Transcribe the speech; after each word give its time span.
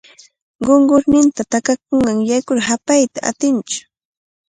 Qunqurninta 0.63 1.41
takakunqanrayku 1.51 2.53
hapayta 2.67 3.19
atintsu. 3.29 3.79